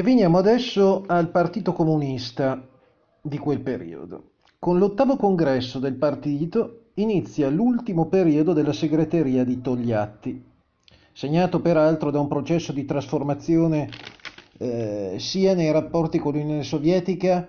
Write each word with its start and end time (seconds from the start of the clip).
E 0.00 0.02
veniamo 0.02 0.38
adesso 0.38 1.04
al 1.08 1.28
Partito 1.28 1.74
Comunista 1.74 2.66
di 3.20 3.36
quel 3.36 3.60
periodo. 3.60 4.30
Con 4.58 4.78
l'ottavo 4.78 5.16
congresso 5.16 5.78
del 5.78 5.96
partito 5.96 6.92
inizia 6.94 7.50
l'ultimo 7.50 8.06
periodo 8.06 8.54
della 8.54 8.72
segreteria 8.72 9.44
di 9.44 9.60
Togliatti, 9.60 10.42
segnato 11.12 11.60
peraltro 11.60 12.10
da 12.10 12.18
un 12.18 12.28
processo 12.28 12.72
di 12.72 12.86
trasformazione 12.86 13.90
eh, 14.56 15.16
sia 15.18 15.54
nei 15.54 15.70
rapporti 15.70 16.18
con 16.18 16.32
l'Unione 16.32 16.62
Sovietica 16.62 17.46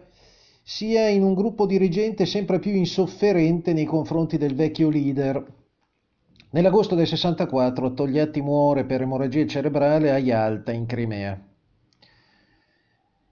sia 0.61 1.07
in 1.07 1.23
un 1.23 1.33
gruppo 1.33 1.65
dirigente 1.65 2.25
sempre 2.25 2.59
più 2.59 2.73
insofferente 2.73 3.71
nei 3.71 3.86
confronti 3.86 4.38
del 4.38 4.55
vecchio 4.55 4.89
leader. 4.89 5.41
Nell'agosto 6.49 6.95
del 6.95 7.07
64 7.07 7.93
Togliatti 7.93 8.41
muore 8.41 8.83
per 8.83 9.04
emorragia 9.04 9.47
cerebrale 9.47 10.11
a 10.11 10.18
Yalta, 10.18 10.73
in 10.73 10.86
Crimea. 10.86 11.45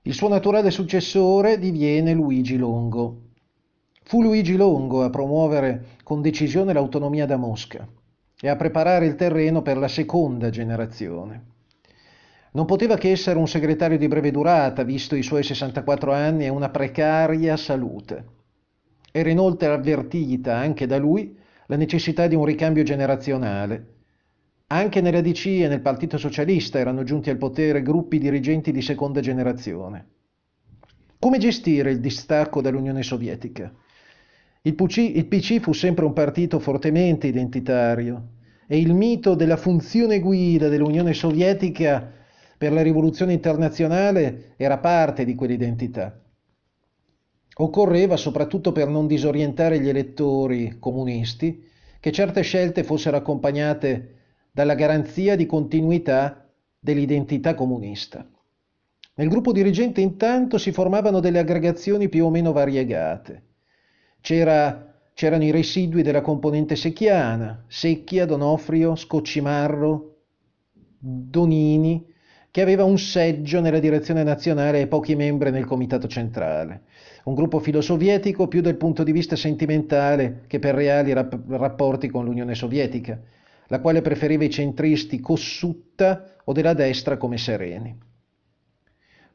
Il 0.09 0.15
suo 0.15 0.27
naturale 0.27 0.71
successore 0.71 1.59
diviene 1.59 2.13
Luigi 2.13 2.57
Longo. 2.57 3.25
Fu 4.01 4.23
Luigi 4.23 4.55
Longo 4.55 5.03
a 5.03 5.11
promuovere 5.11 5.97
con 6.01 6.23
decisione 6.23 6.73
l'autonomia 6.73 7.27
da 7.27 7.37
Mosca 7.37 7.87
e 8.41 8.49
a 8.49 8.55
preparare 8.55 9.05
il 9.05 9.13
terreno 9.13 9.61
per 9.61 9.77
la 9.77 9.87
seconda 9.87 10.49
generazione. 10.49 11.43
Non 12.53 12.65
poteva 12.65 12.97
che 12.97 13.11
essere 13.11 13.37
un 13.37 13.47
segretario 13.47 13.99
di 13.99 14.07
breve 14.07 14.31
durata, 14.31 14.81
visto 14.81 15.15
i 15.15 15.21
suoi 15.21 15.43
64 15.43 16.11
anni 16.11 16.45
e 16.45 16.49
una 16.49 16.69
precaria 16.69 17.55
salute. 17.55 18.25
Era 19.11 19.29
inoltre 19.29 19.67
avvertita 19.67 20.55
anche 20.55 20.87
da 20.87 20.97
lui 20.97 21.37
la 21.67 21.75
necessità 21.75 22.25
di 22.25 22.33
un 22.33 22.45
ricambio 22.45 22.81
generazionale 22.81 23.98
anche 24.71 25.01
nella 25.01 25.21
DC 25.21 25.45
e 25.47 25.67
nel 25.67 25.81
Partito 25.81 26.17
Socialista 26.17 26.77
erano 26.77 27.03
giunti 27.03 27.31
al 27.31 27.37
potere 27.37 27.81
gruppi 27.81 28.19
dirigenti 28.19 28.71
di 28.71 28.81
seconda 28.83 29.19
generazione. 29.19 30.07
Come 31.17 31.39
gestire 31.39 31.91
il 31.91 31.99
distacco 31.99 32.61
dall'Unione 32.61 33.01
Sovietica? 33.01 33.73
Il 34.61 34.75
PC, 34.75 34.97
il 34.97 35.25
PC 35.25 35.59
fu 35.59 35.73
sempre 35.73 36.05
un 36.05 36.13
partito 36.13 36.59
fortemente 36.59 37.25
identitario 37.25 38.27
e 38.67 38.77
il 38.77 38.93
mito 38.93 39.33
della 39.33 39.57
funzione 39.57 40.19
guida 40.19 40.67
dell'Unione 40.67 41.13
Sovietica 41.13 42.13
per 42.55 42.71
la 42.71 42.83
rivoluzione 42.83 43.33
internazionale 43.33 44.53
era 44.55 44.77
parte 44.77 45.25
di 45.25 45.33
quell'identità. 45.33 46.21
Occorreva, 47.55 48.17
soprattutto 48.17 48.71
per 48.71 48.87
non 48.87 49.07
disorientare 49.07 49.79
gli 49.79 49.89
elettori 49.89 50.77
comunisti, 50.77 51.65
che 51.99 52.11
certe 52.11 52.41
scelte 52.41 52.83
fossero 52.83 53.17
accompagnate 53.17 54.18
dalla 54.59 54.75
garanzia 54.75 55.37
di 55.37 55.45
continuità 55.45 56.45
dell'identità 56.77 57.53
comunista. 57.53 58.27
Nel 59.15 59.29
gruppo 59.29 59.53
dirigente 59.53 60.01
intanto 60.01 60.57
si 60.57 60.73
formavano 60.73 61.21
delle 61.21 61.39
aggregazioni 61.39 62.09
più 62.09 62.25
o 62.25 62.29
meno 62.29 62.51
variegate. 62.51 63.43
C'era, 64.19 64.99
c'erano 65.13 65.45
i 65.45 65.51
residui 65.51 66.01
della 66.01 66.19
componente 66.19 66.75
secchiana, 66.75 67.63
Secchia, 67.69 68.25
Donofrio, 68.25 68.97
Scoccimarro, 68.97 70.17
Donini, 70.97 72.05
che 72.51 72.59
aveva 72.59 72.83
un 72.83 72.97
seggio 72.97 73.61
nella 73.61 73.79
direzione 73.79 74.23
nazionale 74.23 74.81
e 74.81 74.87
pochi 74.87 75.15
membri 75.15 75.51
nel 75.51 75.63
comitato 75.63 76.09
centrale. 76.09 76.81
Un 77.23 77.33
gruppo 77.33 77.59
filosovietico 77.59 78.49
più 78.49 78.59
dal 78.59 78.75
punto 78.75 79.03
di 79.03 79.13
vista 79.13 79.37
sentimentale 79.37 80.41
che 80.47 80.59
per 80.59 80.75
reali 80.75 81.13
rap- 81.13 81.47
rapporti 81.47 82.09
con 82.09 82.25
l'Unione 82.25 82.55
Sovietica 82.55 83.17
la 83.69 83.79
quale 83.79 84.01
preferiva 84.01 84.43
i 84.43 84.49
centristi 84.49 85.19
Cossutta 85.19 86.35
o 86.43 86.51
della 86.51 86.73
destra 86.73 87.17
come 87.17 87.37
Sereni. 87.37 87.97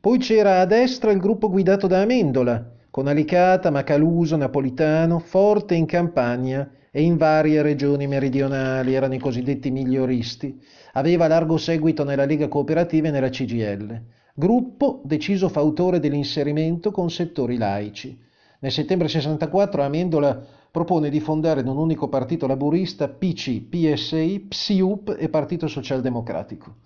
Poi 0.00 0.18
c'era 0.18 0.60
a 0.60 0.66
destra 0.66 1.10
il 1.12 1.18
gruppo 1.18 1.48
guidato 1.48 1.86
da 1.86 2.02
Amendola, 2.02 2.72
con 2.90 3.06
Alicata, 3.06 3.70
Macaluso, 3.70 4.36
Napolitano, 4.36 5.18
forte 5.18 5.74
in 5.74 5.86
Campania 5.86 6.70
e 6.90 7.02
in 7.02 7.17
varie 7.17 7.62
regioni 7.62 8.06
meridionali, 8.06 8.95
erano 8.95 9.14
i 9.14 9.18
cosiddetti 9.18 9.70
miglioristi. 9.70 10.61
Aveva 10.92 11.27
largo 11.27 11.56
seguito 11.56 12.05
nella 12.05 12.24
Lega 12.24 12.46
Cooperativa 12.48 13.08
e 13.08 13.11
nella 13.11 13.30
CGL. 13.30 14.02
Gruppo 14.34 15.01
deciso 15.05 15.48
fautore 15.48 15.98
dell'inserimento 15.98 16.90
con 16.90 17.11
settori 17.11 17.56
laici. 17.56 18.16
Nel 18.61 18.70
settembre 18.70 19.08
64 19.08 19.83
Amendola 19.83 20.46
propone 20.74 21.08
di 21.08 21.20
fondare 21.20 21.61
in 21.61 21.68
un 21.68 21.77
unico 21.77 22.08
partito 22.08 22.48
laburista 22.48 23.08
PC, 23.08 23.61
PSI, 23.61 24.46
PSIUP 24.48 25.14
e 25.17 25.29
Partito 25.29 25.68
Socialdemocratico. 25.68 26.79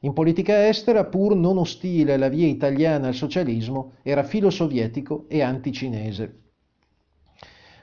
In 0.00 0.14
politica 0.14 0.66
estera, 0.66 1.04
pur 1.04 1.36
non 1.36 1.56
ostile 1.56 2.14
alla 2.14 2.26
via 2.26 2.48
italiana 2.48 3.06
al 3.06 3.14
socialismo, 3.14 3.92
era 4.02 4.24
filo-sovietico 4.24 5.26
e 5.28 5.42
anticinese. 5.42 6.40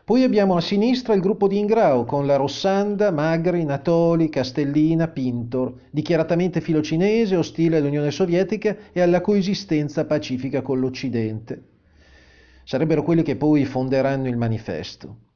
Poi 0.04 0.24
abbiamo 0.24 0.58
a 0.58 0.60
sinistra 0.60 1.14
il 1.14 1.22
gruppo 1.22 1.48
di 1.48 1.60
Ingrao 1.60 2.04
con 2.04 2.26
la 2.26 2.36
Rossanda, 2.36 3.10
Magri, 3.12 3.64
Natoli, 3.64 4.28
Castellina, 4.28 5.08
Pintor, 5.08 5.76
dichiaratamente 5.92 6.60
filocinese, 6.60 7.38
ostile 7.38 7.78
all'Unione 7.78 8.12
Sovietica 8.12 8.76
e 8.92 9.00
alla 9.00 9.22
coesistenza 9.22 10.04
pacifica 10.04 10.62
con 10.62 10.82
l'Occidente. 10.82 11.64
Sarebbero 12.66 13.02
quelli 13.02 13.24
che 13.24 13.38
poi 13.38 13.64
fonderanno 13.64 14.28
il 14.28 14.36
manifesto. 14.36 15.32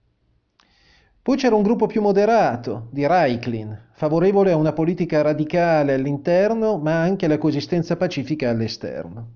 Poi 1.28 1.36
c'era 1.36 1.56
un 1.56 1.62
gruppo 1.62 1.88
più 1.88 2.02
moderato, 2.02 2.88
di 2.90 3.06
Reiklin, 3.06 3.78
favorevole 3.92 4.54
a 4.54 4.56
una 4.56 4.72
politica 4.72 5.22
radicale 5.22 5.94
all'interno, 5.96 6.78
ma 6.78 7.02
anche 7.02 7.26
alla 7.26 7.38
coesistenza 7.38 7.98
pacifica 7.98 8.50
all'esterno. 8.50 9.32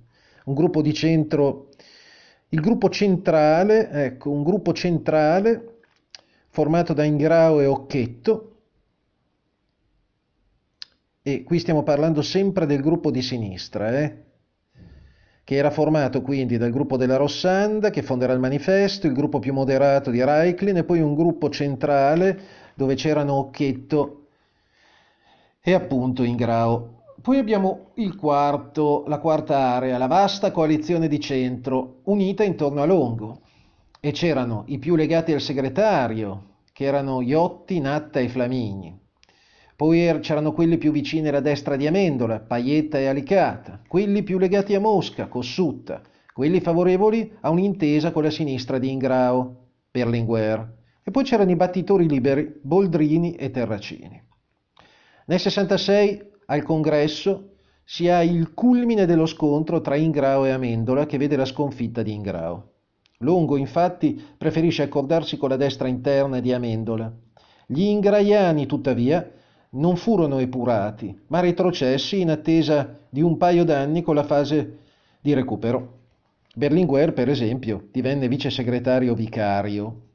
Un 0.45 0.53
gruppo 0.53 0.81
di 0.81 0.93
centro, 0.93 1.67
il 2.47 2.61
gruppo 2.61 2.87
centrale, 2.87 3.89
ecco, 3.89 4.31
un 4.31 4.41
gruppo 4.41 4.71
centrale 4.71 5.79
formato 6.47 6.93
da 6.93 7.03
Ingrao 7.03 7.59
e 7.59 7.65
Occhetto, 7.65 8.55
e 11.21 11.43
qui 11.43 11.59
stiamo 11.59 11.83
parlando 11.83 12.21
sempre 12.21 12.65
del 12.65 12.79
gruppo 12.79 13.11
di 13.11 13.21
sinistra, 13.21 13.99
eh? 13.99 14.30
Che 15.43 15.55
era 15.55 15.71
formato 15.71 16.21
quindi 16.21 16.57
dal 16.57 16.71
gruppo 16.71 16.97
della 16.97 17.17
Rossanda 17.17 17.89
che 17.89 18.03
fonderà 18.03 18.33
il 18.33 18.39
manifesto, 18.39 19.07
il 19.07 19.13
gruppo 19.13 19.39
più 19.39 19.53
moderato 19.53 20.11
di 20.11 20.23
Reiklin 20.23 20.77
e 20.77 20.83
poi 20.83 21.01
un 21.01 21.15
gruppo 21.15 21.49
centrale 21.49 22.39
dove 22.75 22.95
c'erano 22.95 23.33
Occhetto 23.33 24.25
e 25.61 25.73
appunto 25.73 26.23
Ingrao. 26.23 26.99
Poi 27.21 27.37
abbiamo 27.37 27.91
quarto, 28.17 29.03
la 29.07 29.19
quarta 29.19 29.57
area, 29.57 29.97
la 29.97 30.07
vasta 30.07 30.51
coalizione 30.51 31.07
di 31.07 31.19
centro 31.19 31.99
unita 32.05 32.43
intorno 32.43 32.81
a 32.81 32.85
Longo 32.85 33.41
e 33.99 34.11
c'erano 34.11 34.63
i 34.67 34.79
più 34.79 34.95
legati 34.95 35.31
al 35.31 35.41
segretario 35.41 36.49
che 36.73 36.85
erano 36.85 37.21
Iotti, 37.21 37.79
Natta 37.79 38.19
e 38.19 38.29
Flamigni. 38.29 38.99
Poi 39.81 39.99
er-, 40.05 40.19
c'erano 40.19 40.51
quelli 40.51 40.77
più 40.77 40.91
vicini 40.91 41.29
alla 41.29 41.39
destra 41.39 41.75
di 41.75 41.87
Amendola, 41.87 42.39
Paietta 42.39 42.99
e 42.99 43.07
Alicata, 43.07 43.81
quelli 43.87 44.21
più 44.21 44.37
legati 44.37 44.75
a 44.75 44.79
Mosca, 44.79 45.25
Cossutta, 45.25 46.03
quelli 46.33 46.59
favorevoli 46.59 47.35
a 47.41 47.49
un'intesa 47.49 48.11
con 48.11 48.21
la 48.21 48.29
sinistra 48.29 48.77
di 48.77 48.91
Ingrao, 48.91 49.69
Berlinguer, 49.89 50.73
e 51.01 51.09
poi 51.09 51.23
c'erano 51.23 51.49
i 51.49 51.55
battitori 51.55 52.07
liberi, 52.07 52.59
Boldrini 52.61 53.33
e 53.33 53.49
Terracini. 53.49 54.23
Nel 55.25 55.39
66 55.39 56.29
al 56.45 56.61
congresso 56.61 57.53
si 57.83 58.07
ha 58.07 58.21
il 58.21 58.53
culmine 58.53 59.07
dello 59.07 59.25
scontro 59.25 59.81
tra 59.81 59.95
Ingrao 59.95 60.45
e 60.45 60.51
Amendola 60.51 61.07
che 61.07 61.17
vede 61.17 61.37
la 61.37 61.45
sconfitta 61.45 62.03
di 62.03 62.13
Ingrao. 62.13 62.73
Longo 63.21 63.57
infatti 63.57 64.21
preferisce 64.37 64.83
accordarsi 64.83 65.37
con 65.37 65.49
la 65.49 65.57
destra 65.57 65.87
interna 65.87 66.39
di 66.39 66.53
Amendola. 66.53 67.11
Gli 67.65 67.81
ingraiani 67.81 68.67
tuttavia 68.67 69.39
non 69.73 69.95
furono 69.95 70.39
epurati, 70.39 71.17
ma 71.27 71.39
retrocessi 71.39 72.19
in 72.19 72.29
attesa 72.29 72.99
di 73.09 73.21
un 73.21 73.37
paio 73.37 73.63
d'anni 73.63 74.01
con 74.01 74.15
la 74.15 74.23
fase 74.23 74.79
di 75.21 75.33
recupero. 75.33 75.99
Berlinguer, 76.53 77.13
per 77.13 77.29
esempio, 77.29 77.87
divenne 77.91 78.27
vice 78.27 78.49
segretario 78.49 79.13
vicario. 79.13 80.09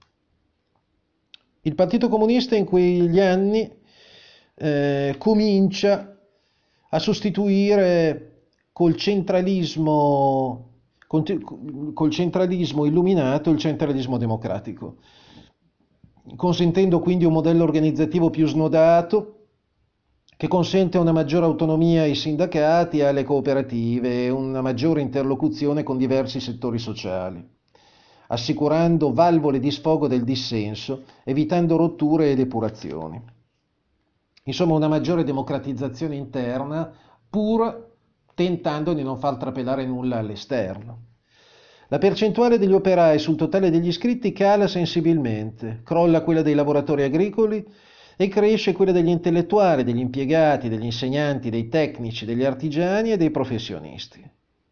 Il 1.62 1.74
Partito 1.74 2.08
Comunista 2.08 2.54
in 2.54 2.64
quegli 2.64 3.18
anni 3.18 3.70
eh, 4.54 5.14
comincia 5.18 6.16
a 6.90 6.98
sostituire 6.98 8.32
col 8.72 8.96
centralismo, 8.96 10.68
col 11.06 12.10
centralismo 12.10 12.84
illuminato 12.84 13.50
il 13.50 13.58
centralismo 13.58 14.18
democratico, 14.18 14.96
consentendo 16.36 17.00
quindi 17.00 17.24
un 17.24 17.32
modello 17.32 17.64
organizzativo 17.64 18.28
più 18.28 18.46
snodato, 18.46 19.35
che 20.36 20.48
consente 20.48 20.98
una 20.98 21.12
maggiore 21.12 21.46
autonomia 21.46 22.02
ai 22.02 22.14
sindacati 22.14 22.98
e 22.98 23.04
alle 23.04 23.24
cooperative 23.24 24.24
e 24.24 24.30
una 24.30 24.60
maggiore 24.60 25.00
interlocuzione 25.00 25.82
con 25.82 25.96
diversi 25.96 26.40
settori 26.40 26.78
sociali, 26.78 27.42
assicurando 28.28 29.14
valvole 29.14 29.58
di 29.58 29.70
sfogo 29.70 30.08
del 30.08 30.24
dissenso, 30.24 31.04
evitando 31.24 31.76
rotture 31.76 32.30
ed 32.30 32.40
epurazioni. 32.40 33.22
Insomma, 34.44 34.74
una 34.74 34.88
maggiore 34.88 35.24
democratizzazione 35.24 36.16
interna, 36.16 36.92
pur 37.30 37.94
tentando 38.34 38.92
di 38.92 39.02
non 39.02 39.18
far 39.18 39.38
trapelare 39.38 39.86
nulla 39.86 40.18
all'esterno. 40.18 41.04
La 41.88 41.98
percentuale 41.98 42.58
degli 42.58 42.72
operai 42.72 43.18
sul 43.18 43.36
totale 43.36 43.70
degli 43.70 43.86
iscritti 43.86 44.32
cala 44.32 44.66
sensibilmente, 44.68 45.80
crolla 45.82 46.22
quella 46.22 46.42
dei 46.42 46.54
lavoratori 46.54 47.04
agricoli 47.04 47.64
e 48.16 48.28
cresce 48.28 48.72
quella 48.72 48.92
degli 48.92 49.08
intellettuali, 49.08 49.84
degli 49.84 49.98
impiegati, 49.98 50.68
degli 50.68 50.84
insegnanti, 50.84 51.50
dei 51.50 51.68
tecnici, 51.68 52.24
degli 52.24 52.44
artigiani 52.44 53.12
e 53.12 53.16
dei 53.16 53.30
professionisti. 53.30 54.24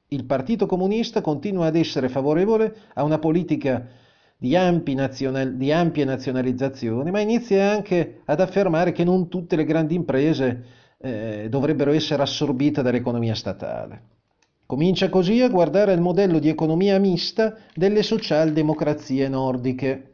Il 0.09 0.25
Partito 0.25 0.67
Comunista 0.67 1.21
continua 1.21 1.67
ad 1.67 1.77
essere 1.77 2.09
favorevole 2.09 2.75
a 2.95 3.03
una 3.03 3.19
politica 3.19 3.87
di, 4.37 4.95
nazional- 4.95 5.57
di 5.57 5.73
ampia 5.73 6.05
nazionalizzazione, 6.05 7.11
ma 7.11 7.21
inizia 7.21 7.71
anche 7.71 8.21
ad 8.25 8.41
affermare 8.41 8.93
che 8.93 9.05
non 9.05 9.29
tutte 9.29 9.57
le 9.57 9.65
grandi 9.65 9.95
imprese 9.95 10.65
eh, 10.99 11.47
dovrebbero 11.51 11.93
essere 11.93 12.23
assorbite 12.23 12.83
dall'economia 12.83 13.35
statale. 13.35 14.13
Comincia 14.67 15.11
così 15.11 15.43
a 15.43 15.49
guardare 15.49 15.93
il 15.93 16.01
modello 16.01 16.39
di 16.39 16.49
economia 16.49 16.99
mista 16.99 17.57
delle 17.75 18.03
socialdemocrazie 18.03 19.29
nordiche. 19.29 20.14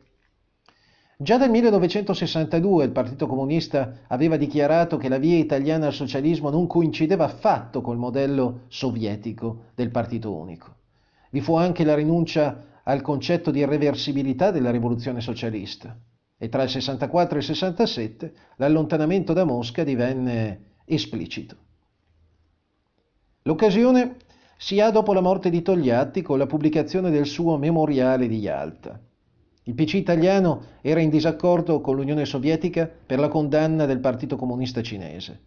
Già 1.22 1.37
dal 1.37 1.50
1962 1.50 2.82
il 2.87 2.93
Partito 2.93 3.26
Comunista 3.26 4.05
aveva 4.06 4.38
dichiarato 4.38 4.96
che 4.96 5.11
la 5.11 5.19
via 5.19 5.37
italiana 5.37 5.84
al 5.84 5.93
socialismo 5.93 6.49
non 6.49 6.67
coincideva 6.67 7.25
affatto 7.26 7.82
col 7.82 7.99
modello 7.99 8.62
sovietico 8.69 9.64
del 9.75 9.90
partito 9.90 10.34
unico. 10.34 10.76
Vi 11.28 11.43
fu 11.43 11.56
anche 11.56 11.84
la 11.84 11.94
rinuncia 11.94 12.64
al 12.84 13.02
concetto 13.02 13.50
di 13.50 13.58
irreversibilità 13.58 14.50
della 14.50 14.70
rivoluzione 14.70 15.20
socialista 15.20 15.94
e 16.38 16.49
tra 16.49 16.62
il 16.62 16.70
64 16.70 17.34
e 17.34 17.38
il 17.40 17.44
67 17.44 18.32
l'allontanamento 18.56 19.34
da 19.34 19.44
Mosca 19.44 19.84
divenne 19.84 20.78
esplicito. 20.87 21.55
L'occasione 23.43 24.16
si 24.56 24.81
ha 24.81 24.90
dopo 24.90 25.12
la 25.12 25.20
morte 25.20 25.50
di 25.50 25.61
Togliatti 25.61 26.23
con 26.23 26.38
la 26.38 26.46
pubblicazione 26.46 27.11
del 27.11 27.26
suo 27.26 27.58
Memoriale 27.58 28.26
di 28.26 28.38
Yalta. 28.38 28.99
Il 29.70 29.76
PC 29.76 29.94
italiano 29.94 30.62
era 30.81 30.99
in 30.99 31.11
disaccordo 31.11 31.81
con 31.81 31.94
l'Unione 31.94 32.25
Sovietica 32.25 32.90
per 33.06 33.20
la 33.20 33.28
condanna 33.28 33.87
del 33.87 34.00
Partito 34.00 34.34
Comunista 34.34 34.82
Cinese. 34.82 35.38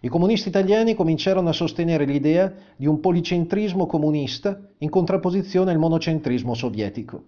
I 0.00 0.08
comunisti 0.08 0.48
italiani 0.48 0.94
cominciarono 0.94 1.50
a 1.50 1.52
sostenere 1.52 2.06
l'idea 2.06 2.50
di 2.74 2.86
un 2.86 3.00
policentrismo 3.00 3.84
comunista 3.84 4.58
in 4.78 4.88
contrapposizione 4.88 5.72
al 5.72 5.78
monocentrismo 5.78 6.54
sovietico. 6.54 7.24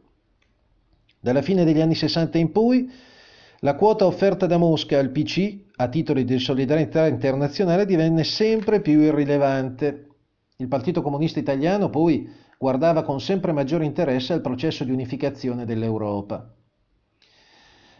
Dalla 1.20 1.42
fine 1.42 1.64
degli 1.64 1.82
anni 1.82 1.94
60 1.94 2.38
in 2.38 2.50
poi, 2.50 2.90
la 3.58 3.74
quota 3.74 4.06
offerta 4.06 4.46
da 4.46 4.56
Mosca 4.56 4.98
al 4.98 5.10
PC 5.10 5.54
a 5.76 5.88
titolo 5.88 6.22
di 6.22 6.38
solidarietà 6.38 7.08
internazionale 7.08 7.84
divenne 7.84 8.24
sempre 8.24 8.80
più 8.80 9.00
irrilevante 9.00 10.07
il 10.60 10.66
Partito 10.66 11.02
Comunista 11.02 11.38
Italiano 11.38 11.88
poi 11.88 12.28
guardava 12.58 13.04
con 13.04 13.20
sempre 13.20 13.52
maggiore 13.52 13.84
interesse 13.84 14.32
al 14.32 14.40
processo 14.40 14.82
di 14.82 14.90
unificazione 14.90 15.64
dell'Europa. 15.64 16.52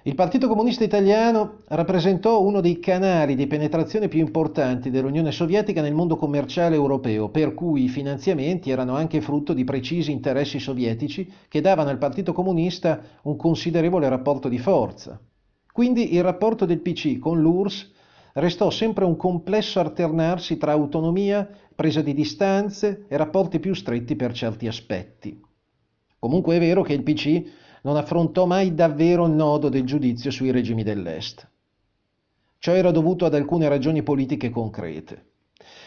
Il 0.03 0.17
Partito 0.17 0.49
Comunista 0.49 0.83
Italiano 0.83 1.59
rappresentò 1.69 2.43
uno 2.43 2.61
dei 2.61 2.81
canali 2.81 3.37
di 3.37 3.47
penetrazione 3.47 4.09
più 4.09 4.19
importanti 4.19 4.91
dell'Unione 4.91 5.31
Sovietica 5.31 5.83
nel 5.83 5.95
mondo 5.95 6.17
commerciale 6.17 6.75
europeo, 6.75 7.29
per 7.29 7.55
cui 7.55 7.85
i 7.85 7.89
finanziamenti 7.89 8.71
erano 8.71 8.97
anche 8.97 9.21
frutto 9.21 9.53
di 9.53 9.63
precisi 9.63 10.11
interessi 10.11 10.59
sovietici 10.59 11.33
che 11.47 11.61
davano 11.61 11.91
al 11.91 11.99
Partito 11.99 12.33
Comunista 12.33 13.01
un 13.23 13.37
considerevole 13.37 14.09
rapporto 14.09 14.49
di 14.49 14.59
forza. 14.59 15.21
Quindi 15.73 16.13
il 16.13 16.25
rapporto 16.25 16.65
del 16.65 16.81
PC 16.81 17.21
con 17.21 17.41
l'URSS 17.41 17.95
restò 18.35 18.71
sempre 18.71 19.05
un 19.05 19.17
complesso 19.17 19.81
alternarsi 19.81 20.57
tra 20.57 20.73
autonomia 20.73 21.49
presa 21.75 22.03
di 22.03 22.15
distanze 22.15 23.05
e 23.09 23.17
rapporti 23.17 23.61
più 23.61 23.75
stretti 23.75 24.17
per 24.17 24.33
certi 24.33 24.67
aspetti. 24.67 25.41
Comunque 26.19 26.57
è 26.57 26.59
vero 26.59 26.83
che 26.83 26.93
il 26.93 27.03
PC 27.03 27.43
non 27.83 27.97
affrontò 27.97 28.45
mai 28.45 28.75
davvero 28.75 29.27
il 29.27 29.33
nodo 29.33 29.69
del 29.69 29.85
giudizio 29.85 30.31
sui 30.31 30.51
regimi 30.51 30.83
dell'Est. 30.83 31.49
Ciò 32.59 32.73
era 32.73 32.91
dovuto 32.91 33.25
ad 33.25 33.35
alcune 33.35 33.69
ragioni 33.69 34.03
politiche 34.03 34.51
concrete. 34.51 35.27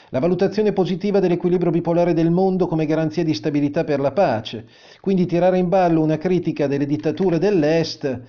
La 0.10 0.20
valutazione 0.20 0.74
positiva 0.74 1.20
dell'equilibrio 1.20 1.72
bipolare 1.72 2.14
del 2.14 2.32
mondo 2.32 2.68
come 2.68 2.86
garanzia 2.86 3.24
di 3.24 3.34
stabilità 3.34 3.84
per 3.84 4.00
la 4.00 4.12
pace, 4.12 4.68
quindi 5.00 5.26
tirare 5.26 5.58
in 5.58 5.70
ballo 5.70 6.02
una 6.02 6.18
critica 6.18 6.68
delle 6.68 6.86
dittature 6.86 7.40
dell'Est 7.40 8.22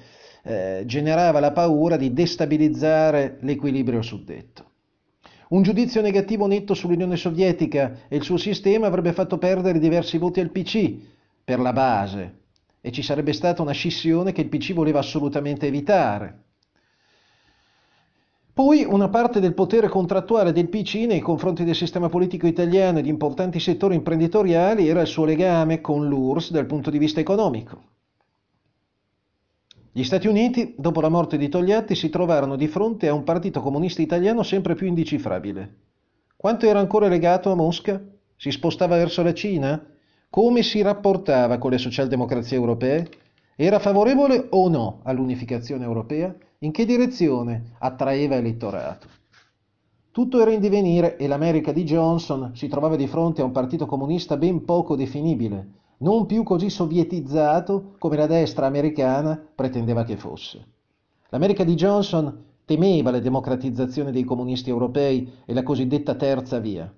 eh, 0.42 0.82
generava 0.86 1.40
la 1.40 1.52
paura 1.52 1.96
di 1.96 2.12
destabilizzare 2.12 3.38
l'equilibrio 3.40 4.02
suddetto. 4.02 4.70
Un 5.48 5.62
giudizio 5.62 6.00
negativo 6.00 6.46
netto 6.46 6.72
sull'Unione 6.72 7.16
Sovietica 7.16 8.06
e 8.08 8.16
il 8.16 8.22
suo 8.22 8.38
sistema 8.38 8.86
avrebbe 8.86 9.12
fatto 9.12 9.36
perdere 9.38 9.78
diversi 9.78 10.16
voti 10.16 10.40
al 10.40 10.50
PC 10.50 10.94
per 11.44 11.60
la 11.60 11.72
base 11.72 12.40
e 12.80 12.90
ci 12.90 13.02
sarebbe 13.02 13.32
stata 13.32 13.62
una 13.62 13.72
scissione 13.72 14.32
che 14.32 14.40
il 14.40 14.48
PC 14.48 14.72
voleva 14.72 14.98
assolutamente 14.98 15.66
evitare. 15.66 16.40
Poi 18.54 18.84
una 18.84 19.08
parte 19.08 19.40
del 19.40 19.54
potere 19.54 19.88
contrattuale 19.88 20.52
del 20.52 20.68
PC 20.68 21.06
nei 21.06 21.20
confronti 21.20 21.64
del 21.64 21.74
sistema 21.74 22.08
politico 22.08 22.46
italiano 22.46 22.98
e 22.98 23.02
di 23.02 23.08
importanti 23.08 23.60
settori 23.60 23.94
imprenditoriali 23.94 24.88
era 24.88 25.00
il 25.00 25.06
suo 25.06 25.24
legame 25.24 25.80
con 25.80 26.06
l'URSS 26.06 26.50
dal 26.50 26.66
punto 26.66 26.90
di 26.90 26.98
vista 26.98 27.20
economico. 27.20 27.91
Gli 29.94 30.04
Stati 30.04 30.26
Uniti, 30.26 30.74
dopo 30.78 31.02
la 31.02 31.10
morte 31.10 31.36
di 31.36 31.50
Togliatti, 31.50 31.94
si 31.94 32.08
trovarono 32.08 32.56
di 32.56 32.66
fronte 32.66 33.08
a 33.08 33.12
un 33.12 33.24
partito 33.24 33.60
comunista 33.60 34.00
italiano 34.00 34.42
sempre 34.42 34.74
più 34.74 34.86
indecifrabile. 34.86 35.74
Quanto 36.34 36.64
era 36.64 36.78
ancora 36.78 37.08
legato 37.08 37.52
a 37.52 37.54
Mosca? 37.54 38.02
Si 38.34 38.50
spostava 38.50 38.96
verso 38.96 39.22
la 39.22 39.34
Cina? 39.34 39.84
Come 40.30 40.62
si 40.62 40.80
rapportava 40.80 41.58
con 41.58 41.72
le 41.72 41.76
socialdemocrazie 41.76 42.56
europee? 42.56 43.06
Era 43.54 43.78
favorevole 43.80 44.46
o 44.48 44.70
no 44.70 45.00
all'unificazione 45.02 45.84
europea? 45.84 46.34
In 46.60 46.70
che 46.70 46.86
direzione 46.86 47.74
attraeva 47.78 48.36
elettorato? 48.36 49.08
Tutto 50.10 50.40
era 50.40 50.52
in 50.52 50.60
divenire 50.60 51.18
e 51.18 51.26
l'America 51.26 51.70
di 51.70 51.84
Johnson 51.84 52.52
si 52.54 52.66
trovava 52.66 52.96
di 52.96 53.06
fronte 53.06 53.42
a 53.42 53.44
un 53.44 53.52
partito 53.52 53.84
comunista 53.84 54.38
ben 54.38 54.64
poco 54.64 54.96
definibile, 54.96 55.81
non 56.02 56.26
più 56.26 56.42
così 56.42 56.68
sovietizzato 56.68 57.94
come 57.98 58.16
la 58.16 58.26
destra 58.26 58.66
americana 58.66 59.40
pretendeva 59.54 60.04
che 60.04 60.16
fosse. 60.16 60.66
L'America 61.30 61.64
di 61.64 61.74
Johnson 61.74 62.44
temeva 62.64 63.10
la 63.10 63.20
democratizzazione 63.20 64.12
dei 64.12 64.24
comunisti 64.24 64.68
europei 64.68 65.32
e 65.44 65.54
la 65.54 65.62
cosiddetta 65.62 66.14
terza 66.14 66.58
via. 66.58 66.92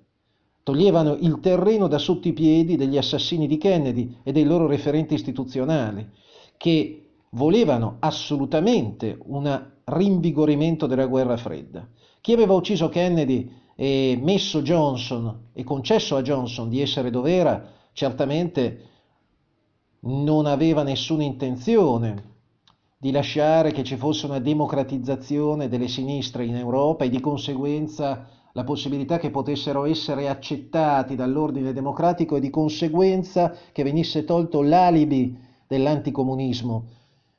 Toglievano 0.63 1.15
il 1.19 1.39
terreno 1.39 1.87
da 1.87 1.99
sotto 1.99 2.27
i 2.27 2.33
piedi 2.33 2.75
degli 2.75 2.97
assassini 2.97 3.47
di 3.47 3.57
Kennedy 3.57 4.17
e 4.23 4.31
dei 4.31 4.43
loro 4.43 4.65
referenti 4.65 5.13
istituzionali, 5.13 6.09
che 6.57 7.09
volevano 7.31 7.97
assolutamente 7.99 9.17
un 9.25 9.63
rinvigorimento 9.83 10.87
della 10.87 11.05
guerra 11.05 11.37
fredda. 11.37 11.87
Chi 12.19 12.33
aveva 12.33 12.55
ucciso 12.55 12.89
Kennedy 12.89 13.51
e 13.75 14.17
messo 14.19 14.61
Johnson 14.63 15.49
e 15.53 15.63
concesso 15.63 16.15
a 16.15 16.23
Johnson 16.23 16.69
di 16.69 16.81
essere 16.81 17.11
dov'era, 17.11 17.71
certamente 17.93 18.93
non 20.05 20.45
aveva 20.45 20.83
nessuna 20.83 21.23
intenzione 21.23 22.33
di 22.97 23.11
lasciare 23.11 23.71
che 23.71 23.83
ci 23.83 23.97
fosse 23.97 24.25
una 24.25 24.39
democratizzazione 24.39 25.67
delle 25.67 25.87
sinistre 25.87 26.45
in 26.45 26.55
Europa 26.55 27.05
e 27.05 27.09
di 27.09 27.19
conseguenza 27.19 28.27
la 28.53 28.63
possibilità 28.63 29.17
che 29.19 29.31
potessero 29.31 29.85
essere 29.85 30.29
accettati 30.29 31.15
dall'ordine 31.15 31.73
democratico 31.73 32.35
e 32.37 32.39
di 32.39 32.49
conseguenza 32.49 33.53
che 33.71 33.83
venisse 33.83 34.23
tolto 34.23 34.61
l'alibi 34.61 35.37
dell'anticomunismo 35.67 36.87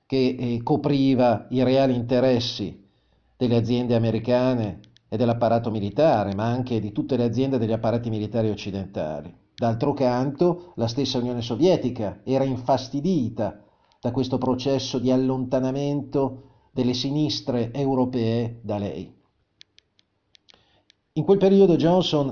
che 0.04 0.36
eh, 0.38 0.60
copriva 0.62 1.46
i 1.50 1.62
reali 1.64 1.94
interessi 1.94 2.84
delle 3.36 3.56
aziende 3.56 3.94
americane 3.94 4.80
e 5.08 5.16
dell'apparato 5.16 5.70
militare, 5.70 6.34
ma 6.34 6.44
anche 6.44 6.80
di 6.80 6.92
tutte 6.92 7.16
le 7.16 7.24
aziende 7.24 7.58
degli 7.58 7.72
apparati 7.72 8.10
militari 8.10 8.50
occidentali. 8.50 9.45
D'altro 9.58 9.94
canto, 9.94 10.72
la 10.74 10.86
stessa 10.86 11.18
Unione 11.18 11.40
Sovietica 11.40 12.20
era 12.24 12.44
infastidita 12.44 13.62
da 13.98 14.10
questo 14.10 14.36
processo 14.36 14.98
di 14.98 15.10
allontanamento 15.10 16.42
delle 16.70 16.92
sinistre 16.92 17.72
europee 17.72 18.60
da 18.62 18.76
lei. 18.76 19.10
In 21.14 21.24
quel 21.24 21.38
periodo 21.38 21.76
Johnson 21.76 22.30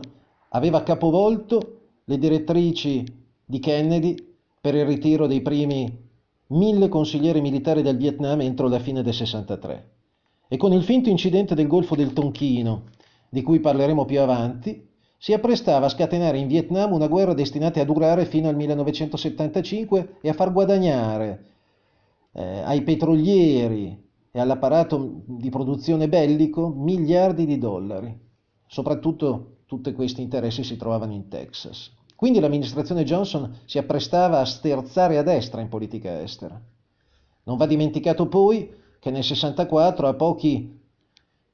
aveva 0.51 0.83
capovolto 0.83 1.79
le 2.05 2.19
direttrici 2.19 3.05
di 3.43 3.59
Kennedy 3.59 4.15
per 4.61 4.75
il 4.75 4.85
ritiro 4.85 5.27
dei 5.27 5.41
primi 5.41 6.03
mille 6.49 6.89
consiglieri 6.89 7.41
militari 7.41 7.81
del 7.81 7.97
Vietnam 7.97 8.43
entro 8.43 8.69
la 8.69 8.79
fine 8.79 9.03
del 9.03 9.15
63 9.15 9.93
e 10.47 10.57
con 10.59 10.75
il 10.75 10.85
finto 10.85 11.09
incidente 11.09 11.55
del 11.55 11.67
Golfo 11.67 11.95
del 11.95 12.13
Tonchino, 12.13 12.85
di 13.31 13.43
cui 13.43 13.61
parleremo 13.61 14.05
più 14.05 14.21
avanti, 14.21 14.87
si 15.25 15.33
apprestava 15.33 15.87
a 15.87 15.89
scatenare 15.89 16.37
in 16.37 16.49
Vietnam 16.49 16.93
una 16.93 17.07
guerra 17.07 17.33
destinata 17.33 17.81
a 17.81 17.85
durare 17.85 18.27
fino 18.27 18.51
al 18.51 18.57
1975 18.57 20.19
e 20.21 20.29
a 20.29 20.35
far 20.35 20.53
guadagnare 20.53 21.45
eh, 22.33 22.61
ai 22.61 22.83
petrolieri 22.83 23.99
e 24.31 24.39
all'apparato 24.39 25.23
di 25.25 25.49
produzione 25.49 26.11
bellico 26.11 26.69
miliardi 26.69 27.47
di 27.47 27.57
dollari. 27.57 28.15
Soprattutto 28.67 29.61
tutti 29.65 29.95
questi 29.95 30.21
interessi 30.21 30.63
si 30.63 30.77
trovavano 30.77 31.15
in 31.15 31.29
Texas. 31.29 31.91
Quindi 32.15 32.39
l'amministrazione 32.39 33.05
Johnson 33.05 33.61
si 33.65 33.79
apprestava 33.79 34.41
a 34.41 34.45
sterzare 34.45 35.17
a 35.17 35.23
destra 35.23 35.63
in 35.63 35.71
politica 35.71 36.21
estera. 36.21 36.61
Non 37.45 37.57
va 37.57 37.65
dimenticato 37.65 38.29
poi 38.29 38.71
che 38.99 39.11
nel 39.11 39.25
64, 39.25 40.07
a 40.07 40.13
pochi 40.13 40.79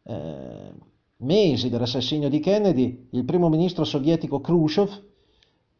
eh, 0.02 0.72
mesi 1.20 1.68
dall'assassinio 1.68 2.28
di 2.28 2.40
Kennedy, 2.40 3.08
il 3.10 3.24
primo 3.24 3.48
ministro 3.48 3.84
sovietico 3.84 4.40
Khrushchev 4.40 5.08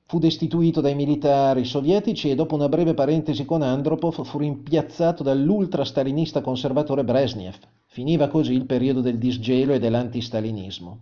fu 0.05 0.19
destituito 0.19 0.81
dai 0.81 0.95
militari 0.95 1.65
sovietici 1.65 2.31
e 2.31 2.35
dopo 2.35 2.57
una 2.57 2.69
breve 2.69 2.95
parentesi 2.95 3.45
con 3.45 3.63
Andropov 3.63 4.25
fu 4.25 4.39
rimpiazzato 4.39 5.23
dall'ultra-stalinista 5.23 6.41
conservatore 6.41 7.05
Brezhnev. 7.05 7.55
Finiva 7.87 8.29
così 8.29 8.53
il 8.53 8.67
periodo 8.67 9.01
del 9.01 9.19
disgelo 9.19 9.73
e 9.73 9.79
dell'antistalinismo. 9.79 10.99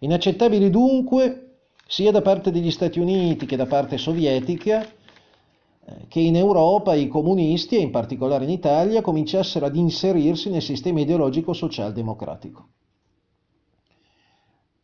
Inaccettabili 0.00 0.70
dunque, 0.70 1.58
sia 1.86 2.12
da 2.12 2.22
parte 2.22 2.50
degli 2.50 2.70
Stati 2.70 3.00
Uniti 3.00 3.44
che 3.44 3.56
da 3.56 3.66
parte 3.66 3.98
sovietica, 3.98 4.84
eh, 4.84 6.06
che 6.08 6.20
in 6.20 6.36
Europa 6.36 6.94
i 6.94 7.08
comunisti, 7.08 7.76
e 7.76 7.80
in 7.80 7.90
particolare 7.90 8.44
in 8.44 8.50
Italia, 8.50 9.00
cominciassero 9.00 9.66
ad 9.66 9.74
inserirsi 9.74 10.48
nel 10.50 10.62
sistema 10.62 11.00
ideologico 11.00 11.52
socialdemocratico. 11.52 12.68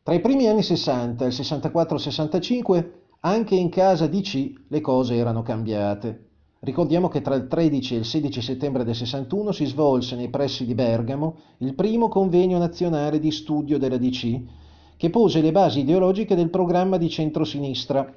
Tra 0.05 0.15
i 0.15 0.21
primi 0.21 0.49
anni 0.49 0.65
60 0.65 1.25
e 1.25 1.29
il 1.29 1.33
64-65 1.33 2.91
anche 3.21 3.55
in 3.55 3.69
casa 3.69 4.09
DC 4.09 4.53
le 4.67 4.81
cose 4.81 5.15
erano 5.15 5.43
cambiate. 5.43 6.31
Ricordiamo 6.59 7.07
che 7.07 7.21
tra 7.21 7.37
il 7.37 7.47
13 7.47 7.95
e 7.95 7.99
il 7.99 8.05
16 8.05 8.43
settembre 8.43 8.83
del 8.83 8.97
61 8.97 9.53
si 9.53 9.65
svolse 9.65 10.17
nei 10.17 10.29
pressi 10.29 10.67
di 10.67 10.75
Bergamo 10.75 11.37
il 11.59 11.75
primo 11.75 12.09
convegno 12.09 12.59
nazionale 12.59 13.21
di 13.21 13.31
studio 13.31 13.79
della 13.79 13.97
DC, 13.97 14.41
che 14.97 15.09
pose 15.11 15.41
le 15.41 15.53
basi 15.53 15.81
ideologiche 15.81 16.35
del 16.35 16.51
programma 16.51 16.97
di 16.97 17.09
centrosinistra. 17.09 18.13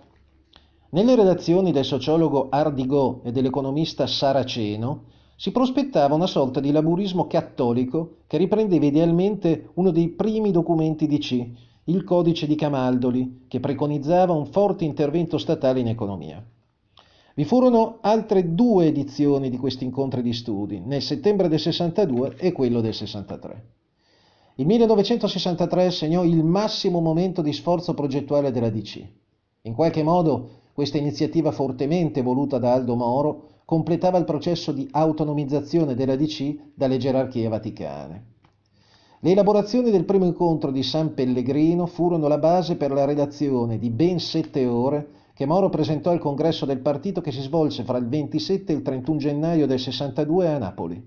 Nelle 0.89 1.15
redazioni 1.15 1.71
del 1.71 1.85
sociologo 1.85 2.47
Ardigo 2.49 3.21
e 3.23 3.31
dell'economista 3.31 4.07
Saraceno 4.07 5.03
si 5.35 5.51
prospettava 5.51 6.15
una 6.15 6.25
sorta 6.25 6.59
di 6.59 6.71
laburismo 6.71 7.27
cattolico 7.27 8.21
che 8.25 8.37
riprendeva 8.37 8.85
idealmente 8.85 9.69
uno 9.75 9.91
dei 9.91 10.09
primi 10.09 10.49
documenti 10.49 11.05
DC, 11.05 11.64
il 11.85 12.03
codice 12.03 12.47
di 12.47 12.55
Camaldoli, 12.55 13.45
che 13.47 13.59
preconizzava 13.59 14.33
un 14.33 14.47
forte 14.47 14.85
intervento 14.85 15.37
statale 15.37 15.79
in 15.79 15.87
economia. 15.87 16.43
Vi 17.35 17.43
furono 17.43 17.97
altre 18.01 18.55
due 18.55 18.87
edizioni 18.87 19.49
di 19.49 19.57
questi 19.57 19.83
incontri 19.83 20.21
di 20.21 20.33
studi, 20.33 20.79
nel 20.79 21.01
settembre 21.01 21.47
del 21.47 21.59
62 21.59 22.35
e 22.37 22.51
quello 22.51 22.81
del 22.81 22.93
63. 22.93 23.65
Il 24.55 24.65
1963 24.65 25.91
segnò 25.91 26.23
il 26.23 26.43
massimo 26.43 27.01
momento 27.01 27.41
di 27.41 27.51
sforzo 27.51 27.93
progettuale 27.93 28.51
della 28.51 28.69
DC. 28.69 29.05
In 29.63 29.73
qualche 29.73 30.01
modo 30.01 30.49
questa 30.73 30.97
iniziativa 30.97 31.51
fortemente 31.51 32.21
voluta 32.21 32.57
da 32.57 32.73
Aldo 32.73 32.95
Moro 32.95 33.49
completava 33.65 34.17
il 34.17 34.25
processo 34.25 34.71
di 34.71 34.87
autonomizzazione 34.91 35.93
della 35.93 36.15
DC 36.15 36.71
dalle 36.73 36.97
gerarchie 36.97 37.47
vaticane. 37.47 38.34
Le 39.19 39.31
elaborazioni 39.31 39.91
del 39.91 40.05
primo 40.05 40.25
incontro 40.25 40.71
di 40.71 40.83
San 40.83 41.13
Pellegrino 41.13 41.85
furono 41.85 42.27
la 42.27 42.37
base 42.37 42.75
per 42.75 42.91
la 42.91 43.05
redazione 43.05 43.79
di 43.79 43.89
ben 43.89 44.19
sette 44.19 44.65
ore 44.65 45.07
che 45.33 45.45
Moro 45.45 45.69
presentò 45.69 46.11
al 46.11 46.19
congresso 46.19 46.65
del 46.65 46.79
partito 46.79 47.21
che 47.21 47.31
si 47.31 47.41
svolse 47.41 47.83
fra 47.83 47.97
il 47.97 48.07
27 48.07 48.71
e 48.71 48.75
il 48.75 48.81
31 48.81 49.17
gennaio 49.17 49.67
del 49.67 49.79
62 49.79 50.47
a 50.47 50.57
Napoli. 50.57 51.01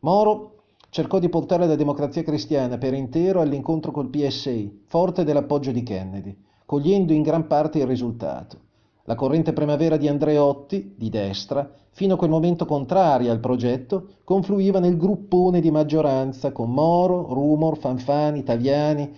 Moro 0.00 0.64
cercò 0.90 1.18
di 1.18 1.28
portare 1.28 1.66
la 1.66 1.76
democrazia 1.76 2.22
cristiana 2.22 2.76
per 2.76 2.92
intero 2.92 3.40
all'incontro 3.40 3.90
col 3.90 4.10
PSI, 4.10 4.82
forte 4.86 5.24
dell'appoggio 5.24 5.70
di 5.70 5.82
Kennedy, 5.82 6.36
cogliendo 6.66 7.12
in 7.12 7.22
gran 7.22 7.46
parte 7.46 7.78
il 7.78 7.86
risultato. 7.86 8.58
La 9.04 9.16
corrente 9.16 9.52
primavera 9.52 9.96
di 9.96 10.06
Andreotti, 10.06 10.94
di 10.96 11.10
destra, 11.10 11.68
fino 11.90 12.14
a 12.14 12.16
quel 12.16 12.30
momento 12.30 12.66
contraria 12.66 13.32
al 13.32 13.40
progetto, 13.40 14.18
confluiva 14.22 14.78
nel 14.78 14.96
gruppone 14.96 15.60
di 15.60 15.72
maggioranza 15.72 16.52
con 16.52 16.70
Moro, 16.70 17.32
Rumor, 17.34 17.78
Fanfani, 17.78 18.44
Taviani, 18.44 19.12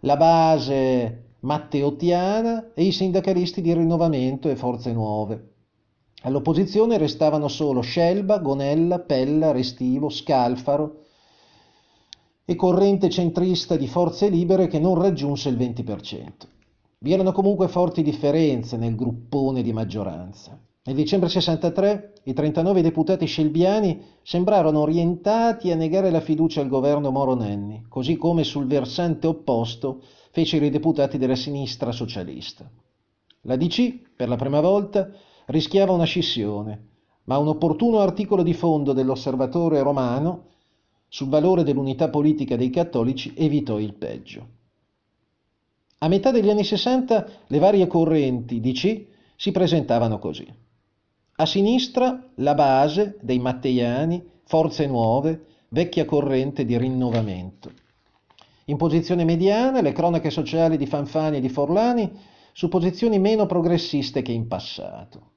la 0.00 0.16
base 0.16 1.34
matteottiana 1.40 2.72
e 2.74 2.82
i 2.82 2.92
sindacalisti 2.92 3.60
di 3.60 3.72
Rinnovamento 3.72 4.48
e 4.48 4.56
Forze 4.56 4.92
Nuove. 4.92 5.50
All'opposizione 6.22 6.98
restavano 6.98 7.46
solo 7.46 7.80
Scelba, 7.80 8.38
Gonella, 8.38 8.98
Pella, 8.98 9.52
Restivo, 9.52 10.08
Scalfaro 10.08 11.00
e 12.44 12.56
corrente 12.56 13.08
centrista 13.08 13.76
di 13.76 13.86
Forze 13.86 14.28
Libere 14.28 14.66
che 14.66 14.80
non 14.80 15.00
raggiunse 15.00 15.48
il 15.48 15.56
20%. 15.56 16.26
Vi 17.02 17.12
erano 17.12 17.32
comunque 17.32 17.66
forti 17.66 18.00
differenze 18.04 18.76
nel 18.76 18.94
gruppone 18.94 19.62
di 19.62 19.72
maggioranza. 19.72 20.56
Nel 20.84 20.94
dicembre 20.94 21.28
63 21.28 22.12
i 22.26 22.32
39 22.32 22.80
deputati 22.80 23.26
scelbiani 23.26 24.00
sembrarono 24.22 24.78
orientati 24.78 25.72
a 25.72 25.74
negare 25.74 26.12
la 26.12 26.20
fiducia 26.20 26.60
al 26.60 26.68
governo 26.68 27.10
Moro 27.10 27.34
Nenni, 27.34 27.86
così 27.88 28.16
come 28.16 28.44
sul 28.44 28.68
versante 28.68 29.26
opposto 29.26 30.00
fecero 30.30 30.64
i 30.64 30.70
deputati 30.70 31.18
della 31.18 31.34
sinistra 31.34 31.90
socialista. 31.90 32.70
La 33.40 33.56
DC, 33.56 34.12
per 34.14 34.28
la 34.28 34.36
prima 34.36 34.60
volta, 34.60 35.10
rischiava 35.46 35.90
una 35.90 36.04
scissione, 36.04 36.86
ma 37.24 37.36
un 37.36 37.48
opportuno 37.48 37.98
articolo 37.98 38.44
di 38.44 38.54
fondo 38.54 38.92
dell'Osservatore 38.92 39.82
romano 39.82 40.50
sul 41.08 41.28
valore 41.28 41.64
dell'unità 41.64 42.08
politica 42.10 42.54
dei 42.54 42.70
cattolici 42.70 43.32
evitò 43.34 43.80
il 43.80 43.94
peggio. 43.94 44.60
A 46.02 46.08
metà 46.08 46.32
degli 46.32 46.50
anni 46.50 46.64
60 46.64 47.26
le 47.46 47.58
varie 47.60 47.86
correnti 47.86 48.58
DC 48.58 49.04
si 49.36 49.52
presentavano 49.52 50.18
così. 50.18 50.44
A 51.36 51.46
sinistra 51.46 52.28
la 52.36 52.54
base 52.54 53.18
dei 53.20 53.38
Matteiani, 53.38 54.20
Forze 54.42 54.88
Nuove, 54.88 55.44
vecchia 55.68 56.04
corrente 56.04 56.64
di 56.64 56.76
rinnovamento. 56.76 57.70
In 58.64 58.76
posizione 58.78 59.22
mediana 59.22 59.80
le 59.80 59.92
cronache 59.92 60.30
sociali 60.30 60.76
di 60.76 60.86
Fanfani 60.86 61.36
e 61.36 61.40
di 61.40 61.48
Forlani 61.48 62.10
su 62.52 62.68
posizioni 62.68 63.20
meno 63.20 63.46
progressiste 63.46 64.22
che 64.22 64.32
in 64.32 64.48
passato. 64.48 65.30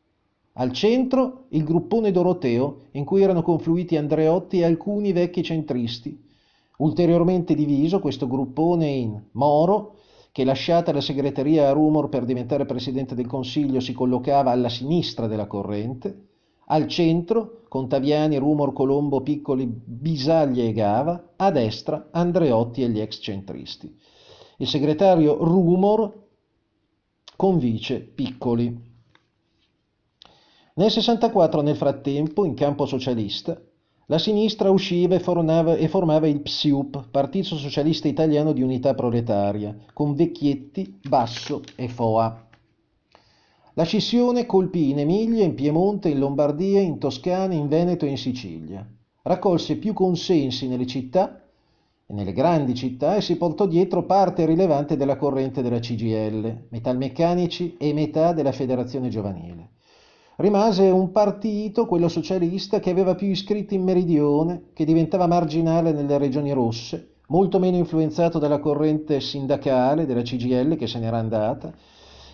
Al 0.54 0.72
centro 0.72 1.46
il 1.50 1.64
gruppone 1.64 2.10
Doroteo 2.10 2.86
in 2.94 3.06
cui 3.06 3.22
erano 3.22 3.44
confluiti 3.44 3.98
Andreotti 3.98 4.62
e 4.62 4.66
alcuni 4.66 5.12
vecchi 5.12 5.44
centristi. 5.44 6.20
Ulteriormente 6.78 7.54
diviso 7.54 8.00
questo 8.00 8.26
gruppone 8.26 8.88
in 8.88 9.22
Moro, 9.34 9.98
che 10.36 10.44
lasciata 10.44 10.92
la 10.92 11.00
segreteria 11.00 11.70
a 11.70 11.72
Rumor 11.72 12.10
per 12.10 12.26
diventare 12.26 12.66
Presidente 12.66 13.16
del 13.16 13.26
Consiglio 13.26 13.80
si 13.80 13.94
collocava 13.94 14.52
alla 14.52 14.68
sinistra 14.68 15.28
della 15.28 15.48
corrente, 15.48 16.24
al 16.66 16.90
centro 16.90 17.62
Contaviani, 17.70 18.36
Rumor, 18.36 18.74
Colombo, 18.74 19.22
Piccoli, 19.22 19.66
Bisaglia 19.66 20.64
e 20.64 20.74
Gava, 20.74 21.36
a 21.38 21.52
destra 21.52 22.10
Andreotti 22.12 22.84
e 22.84 22.90
gli 22.90 23.00
ex 23.00 23.22
centristi. 23.22 23.98
Il 24.58 24.68
segretario 24.68 25.42
Rumor 25.42 26.26
con 27.38 27.58
vice 27.58 28.02
Piccoli. 28.02 28.78
Nel 30.74 30.92
64, 30.92 31.62
nel 31.62 31.78
frattempo, 31.78 32.44
in 32.44 32.56
campo 32.56 32.86
socialista, 32.86 33.58
la 34.08 34.20
sinistra 34.20 34.70
usciva 34.70 35.16
e 35.16 35.20
formava, 35.20 35.76
e 35.76 35.88
formava 35.88 36.28
il 36.28 36.42
PSIUP, 36.42 37.10
Partito 37.10 37.56
Socialista 37.56 38.08
Italiano 38.08 38.52
di 38.52 38.62
Unità 38.62 38.94
Proletaria, 38.94 39.76
con 39.94 40.14
Vecchietti, 40.14 41.00
Basso 41.08 41.62
e 41.76 41.88
Foa. 41.88 42.48
La 43.74 43.84
scissione 43.84 44.46
colpì 44.46 44.92
in 44.92 45.00
Emilia, 45.00 45.44
in 45.44 45.56
Piemonte, 45.56 46.10
in 46.10 46.20
Lombardia, 46.20 46.80
in 46.82 47.00
Toscana, 47.00 47.56
in 47.56 47.68
Veneto 47.68 48.06
e 48.06 48.10
in 48.10 48.18
Sicilia. 48.18 48.88
Raccolse 49.24 49.78
più 49.78 49.94
consensi 49.94 50.68
nelle 50.68 50.86
città 50.86 51.42
e 52.06 52.14
nelle 52.14 52.32
grandi 52.32 52.76
città 52.76 53.16
e 53.16 53.22
si 53.22 53.38
portò 53.38 53.66
dietro 53.66 54.04
parte 54.04 54.46
rilevante 54.46 54.96
della 54.96 55.18
corrente 55.18 55.64
della 55.64 55.80
CGL, 55.80 56.68
metalmeccanici 56.70 57.76
e 57.80 57.92
metà 57.92 58.34
della 58.34 58.52
Federazione 58.52 59.10
Giovanile 59.10 59.75
rimase 60.38 60.84
un 60.90 61.12
partito, 61.12 61.86
quello 61.86 62.08
socialista, 62.08 62.80
che 62.80 62.90
aveva 62.90 63.16
più 63.16 63.28
iscritti 63.28 63.76
in 63.76 63.84
meridione, 63.84 64.66
che 64.74 64.86
diventava 64.86 65.28
marginale 65.28 65.92
nelle 65.92 66.18
regioni 66.18 66.52
rosse, 66.52 67.16
molto 67.28 67.60
meno 67.60 67.78
influenzato 67.78 68.40
dalla 68.40 68.60
corrente 68.60 69.20
sindacale 69.22 70.06
della 70.06 70.22
CGL 70.22 70.76
che 70.76 70.88
se 70.88 71.00
n'era 71.00 71.18
andata, 71.18 71.74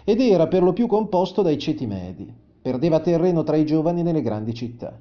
ed 0.03 0.19
era 0.19 0.47
per 0.47 0.63
lo 0.63 0.73
più 0.73 0.87
composto 0.87 1.41
dai 1.41 1.57
ceti 1.57 1.85
medi. 1.85 2.33
Perdeva 2.61 2.99
terreno 2.99 3.43
tra 3.43 3.55
i 3.55 3.65
giovani 3.65 4.03
nelle 4.03 4.21
grandi 4.21 4.53
città. 4.53 4.97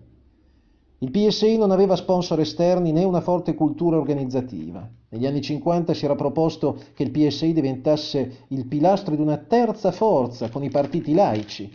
Il 1.03 1.11
PSI 1.11 1.57
non 1.57 1.71
aveva 1.71 1.97
sponsor 1.97 2.41
esterni 2.41 2.93
né 2.93 3.05
una 3.05 3.23
forte 3.23 3.55
cultura 3.55 3.97
organizzativa. 3.97 4.87
Negli 5.09 5.25
anni 5.25 5.41
50 5.41 5.95
si 5.95 6.05
era 6.05 6.15
proposto 6.15 6.77
che 6.93 7.03
il 7.03 7.11
PSI 7.11 7.55
diventasse 7.55 8.45
il 8.49 8.67
pilastro 8.67 9.15
di 9.15 9.23
una 9.23 9.39
terza 9.39 9.93
forza 9.93 10.51
con 10.51 10.63
i 10.63 10.69
partiti 10.69 11.15
laici, 11.15 11.73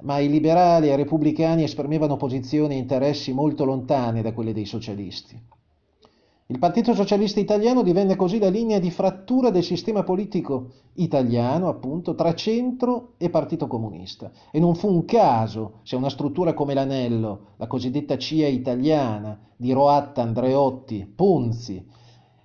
ma 0.00 0.18
i 0.18 0.28
liberali 0.28 0.88
e 0.88 0.92
i 0.92 0.96
repubblicani 0.96 1.62
esprimevano 1.62 2.16
posizioni 2.16 2.74
e 2.74 2.78
interessi 2.78 3.32
molto 3.32 3.64
lontane 3.64 4.22
da 4.22 4.32
quelle 4.32 4.52
dei 4.52 4.66
socialisti. 4.66 5.40
Il 6.50 6.58
Partito 6.58 6.94
Socialista 6.94 7.38
Italiano 7.38 7.84
divenne 7.84 8.16
così 8.16 8.40
la 8.40 8.48
linea 8.48 8.80
di 8.80 8.90
frattura 8.90 9.50
del 9.50 9.62
sistema 9.62 10.02
politico 10.02 10.70
italiano, 10.94 11.68
appunto, 11.68 12.16
tra 12.16 12.34
centro 12.34 13.12
e 13.18 13.30
Partito 13.30 13.68
Comunista. 13.68 14.32
E 14.50 14.58
non 14.58 14.74
fu 14.74 14.88
un 14.88 15.04
caso 15.04 15.74
se 15.84 15.94
una 15.94 16.10
struttura 16.10 16.52
come 16.52 16.74
l'Anello, 16.74 17.50
la 17.56 17.68
cosiddetta 17.68 18.18
CIA 18.18 18.48
italiana, 18.48 19.38
di 19.56 19.70
Roatta, 19.70 20.22
Andreotti, 20.22 21.06
Ponzi, 21.14 21.86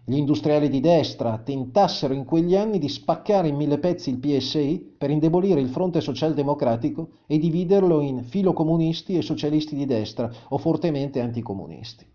gli 0.07 0.17
industriali 0.17 0.69
di 0.69 0.81
destra 0.81 1.39
tentassero 1.39 2.13
in 2.13 2.25
quegli 2.25 2.55
anni 2.55 2.77
di 2.77 2.89
spaccare 2.89 3.47
in 3.47 3.55
mille 3.55 3.79
pezzi 3.79 4.11
il 4.11 4.19
PSI 4.19 4.93
per 4.95 5.09
indebolire 5.09 5.59
il 5.59 5.67
fronte 5.67 5.99
socialdemocratico 5.99 7.09
e 7.25 7.39
dividerlo 7.39 8.01
in 8.01 8.23
filocomunisti 8.23 9.17
e 9.17 9.23
socialisti 9.23 9.75
di 9.75 9.87
destra 9.87 10.31
o 10.49 10.59
fortemente 10.59 11.21
anticomunisti. 11.21 12.05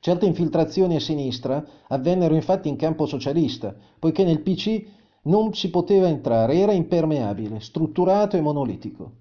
Certe 0.00 0.24
infiltrazioni 0.24 0.96
a 0.96 1.00
sinistra 1.00 1.62
avvennero 1.88 2.34
infatti 2.34 2.70
in 2.70 2.76
campo 2.76 3.04
socialista, 3.04 3.76
poiché 3.98 4.24
nel 4.24 4.40
PC 4.40 4.86
non 5.24 5.52
si 5.52 5.68
poteva 5.68 6.08
entrare, 6.08 6.54
era 6.54 6.72
impermeabile, 6.72 7.60
strutturato 7.60 8.38
e 8.38 8.40
monolitico. 8.40 9.12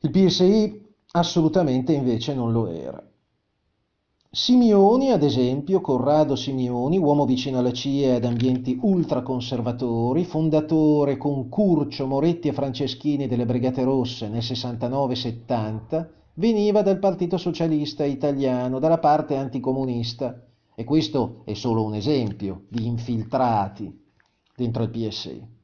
Il 0.00 0.10
PSI 0.10 0.86
assolutamente 1.12 1.92
invece 1.92 2.34
non 2.34 2.52
lo 2.52 2.68
era. 2.68 3.07
Simioni, 4.30 5.10
ad 5.10 5.22
esempio, 5.22 5.80
Corrado 5.80 6.36
Simioni, 6.36 6.98
uomo 6.98 7.24
vicino 7.24 7.60
alla 7.60 7.72
CIA 7.72 8.16
ad 8.16 8.26
ambienti 8.26 8.78
ultraconservatori, 8.78 10.26
fondatore 10.26 11.16
con 11.16 11.48
Curcio, 11.48 12.06
Moretti 12.06 12.48
e 12.48 12.52
Franceschini 12.52 13.26
delle 13.26 13.46
Brigate 13.46 13.84
Rosse 13.84 14.28
nel 14.28 14.42
69-70, 14.42 16.08
veniva 16.34 16.82
dal 16.82 16.98
Partito 16.98 17.38
Socialista 17.38 18.04
Italiano, 18.04 18.78
dalla 18.78 18.98
parte 18.98 19.34
anticomunista. 19.34 20.38
E 20.74 20.84
questo 20.84 21.40
è 21.46 21.54
solo 21.54 21.82
un 21.82 21.94
esempio 21.94 22.66
di 22.68 22.86
infiltrati 22.86 23.90
dentro 24.54 24.82
il 24.82 24.90
PSI. 24.90 25.57